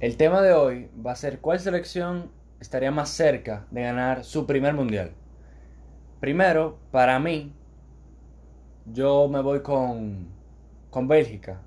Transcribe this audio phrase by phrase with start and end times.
[0.00, 4.46] El tema de hoy va a ser cuál selección estaría más cerca de ganar su
[4.46, 5.10] primer mundial.
[6.20, 7.52] Primero, para mí,
[8.86, 10.28] yo me voy con,
[10.90, 11.62] con Bélgica.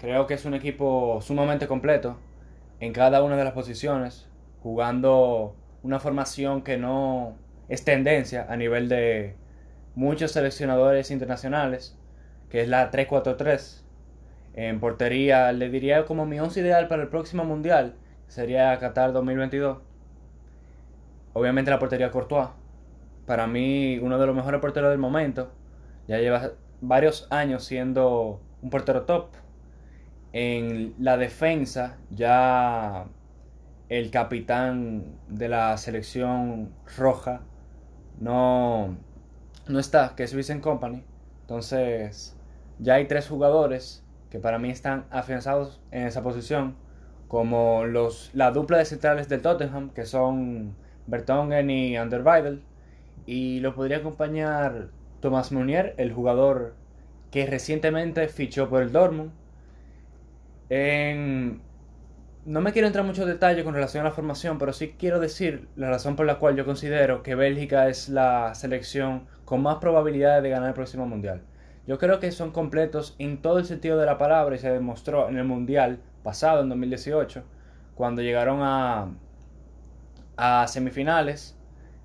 [0.00, 2.18] Creo que es un equipo sumamente completo
[2.80, 4.28] en cada una de las posiciones,
[4.64, 7.36] jugando una formación que no
[7.68, 9.36] es tendencia a nivel de
[9.94, 11.96] muchos seleccionadores internacionales,
[12.48, 13.84] que es la 3-4-3.
[14.54, 17.94] En portería le diría como mi once ideal para el próximo mundial
[18.30, 19.78] sería Qatar 2022.
[21.32, 22.48] Obviamente la portería Courtois.
[23.26, 25.52] Para mí uno de los mejores porteros del momento.
[26.06, 29.30] Ya lleva varios años siendo un portero top.
[30.32, 33.06] En la defensa ya
[33.88, 37.42] el capitán de la selección roja
[38.20, 38.96] no,
[39.66, 41.02] no está, que es Vincent Company.
[41.42, 42.36] Entonces
[42.78, 46.76] ya hay tres jugadores que para mí están afianzados en esa posición,
[47.28, 50.74] como los, la dupla de centrales del Tottenham, que son
[51.06, 52.62] Bertongen y Anderweidel,
[53.26, 54.88] y lo podría acompañar
[55.20, 56.74] Thomas Munier, el jugador
[57.30, 59.32] que recientemente fichó por el Dortmund.
[62.46, 65.20] No me quiero entrar en muchos detalles con relación a la formación, pero sí quiero
[65.20, 69.76] decir la razón por la cual yo considero que Bélgica es la selección con más
[69.76, 71.42] probabilidades de ganar el próximo mundial.
[71.90, 75.28] Yo creo que son completos en todo el sentido de la palabra y se demostró
[75.28, 77.42] en el Mundial pasado, en 2018,
[77.96, 79.08] cuando llegaron a,
[80.36, 81.58] a semifinales,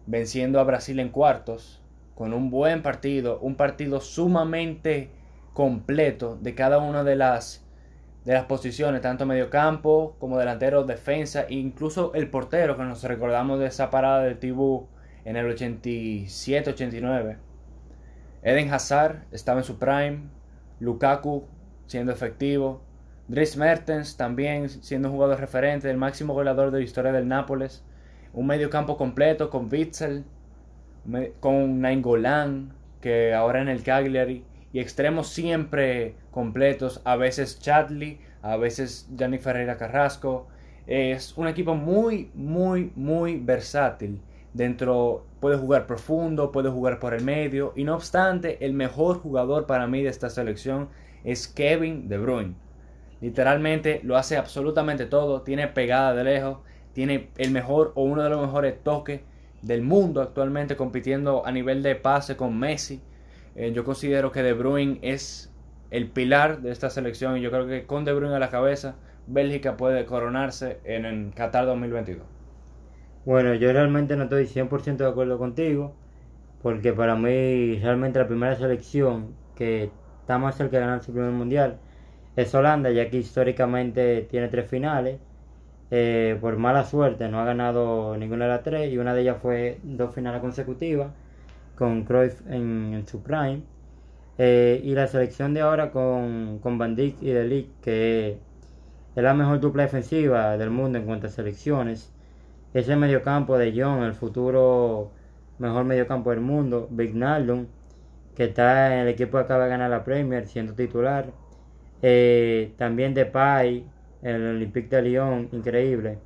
[0.07, 1.83] venciendo a Brasil en cuartos,
[2.15, 5.11] con un buen partido, un partido sumamente
[5.53, 7.63] completo de cada una de las,
[8.23, 13.59] de las posiciones, tanto mediocampo como delantero, defensa, e incluso el portero, que nos recordamos
[13.59, 14.87] de esa parada de Tibú
[15.25, 17.37] en el 87-89
[18.45, 20.19] Eden Hazard estaba en su prime,
[20.79, 21.47] Lukaku
[21.87, 22.83] siendo efectivo,
[23.27, 27.83] Dries Mertens también siendo un jugador referente, el máximo goleador de la historia del Nápoles,
[28.33, 30.25] un medio campo completo con Witzel,
[31.39, 32.71] con Nainggolan,
[33.01, 39.41] que ahora en el Cagliari, y extremos siempre completos, a veces Chadley, a veces Yannick
[39.41, 40.49] Ferreira Carrasco.
[40.85, 44.21] Es un equipo muy, muy, muy versátil
[44.55, 49.65] dentro puede jugar profundo, puede jugar por el medio y no obstante el mejor jugador
[49.65, 50.87] para mí de esta selección
[51.25, 52.55] es Kevin De Bruyne.
[53.19, 56.59] Literalmente lo hace absolutamente todo, tiene pegada de lejos,
[56.93, 59.21] tiene el mejor o uno de los mejores toques
[59.61, 63.01] del mundo actualmente compitiendo a nivel de pase con Messi.
[63.55, 65.51] Eh, yo considero que De Bruyne es
[65.91, 68.95] el pilar de esta selección y yo creo que con De Bruyne a la cabeza
[69.27, 72.34] Bélgica puede coronarse en el Qatar 2022.
[73.25, 75.95] Bueno, yo realmente no estoy 100% de acuerdo contigo,
[76.61, 79.89] porque para mí realmente la primera selección que
[80.21, 81.79] está más cerca de ganar su primer mundial
[82.35, 85.19] es Holanda, ya que históricamente tiene tres finales.
[85.91, 89.37] Eh, por mala suerte no ha ganado ninguna de las tres y una de ellas
[89.41, 91.11] fue dos finales consecutivas
[91.75, 93.63] con Cruyff en, su prime.
[94.37, 98.39] Eh, y la selección de ahora con, con Van Dijk y De que
[99.15, 102.14] es la mejor dupla defensiva del mundo en cuanto a selecciones
[102.75, 105.11] ese mediocampo de John, el futuro
[105.59, 107.67] mejor mediocampo del mundo, Vignaldum,
[108.35, 111.31] que está en el equipo que acaba de ganar la Premier siendo titular.
[112.01, 113.85] Eh, también Depay,
[114.23, 116.19] el Olympique de Lyon, increíble.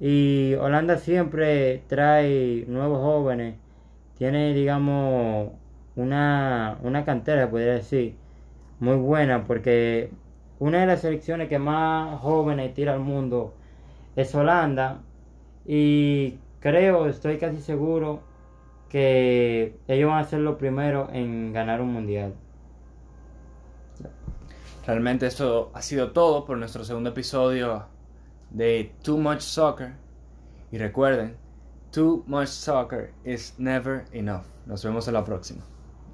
[0.00, 3.56] Y Holanda siempre trae nuevos jóvenes,
[4.16, 5.52] tiene, digamos,
[5.96, 8.16] una, una cantera, podría decir,
[8.78, 10.10] muy buena, porque
[10.58, 13.54] una de las selecciones que más jóvenes tira al mundo
[14.16, 15.02] es Holanda,
[15.66, 18.20] y creo, estoy casi seguro
[18.88, 22.34] que ellos van a ser los primeros en ganar un mundial.
[24.86, 27.86] Realmente eso ha sido todo por nuestro segundo episodio
[28.50, 29.94] de Too Much Soccer.
[30.72, 31.36] Y recuerden,
[31.92, 34.44] Too Much Soccer is never enough.
[34.66, 35.62] Nos vemos en la próxima.